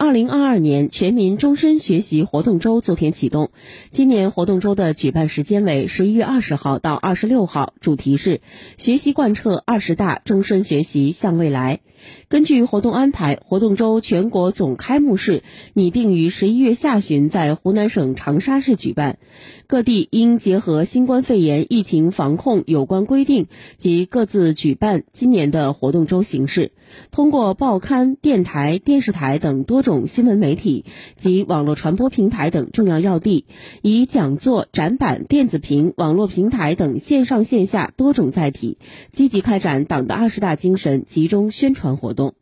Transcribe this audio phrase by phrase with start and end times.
[0.00, 3.50] 二零二二年全民终身学习活动周昨天启动。
[3.90, 8.40] 今年活动周的举办时间为十一月二十号到二十六号，主题是
[8.78, 11.80] “学习贯彻二十大，终身学习向未来”。
[12.28, 15.42] 根据活动安排，活动周全国总开幕式
[15.74, 19.18] 拟定于十一月下旬在湖南省长沙市举办。
[19.66, 26.72] 各地应结合新冠肺炎疫情防控有关规定及各自举办今年的活动周形式，
[27.10, 30.84] 通过报刊、电台、电视台等多种新闻媒体
[31.16, 33.44] 及网络传播平台等重要要地，
[33.82, 38.78] 以讲座、展板、电子屏、网络平台等线上线下多种载体，
[39.12, 42.34] 积极开展党的二十大精神集中宣传活动。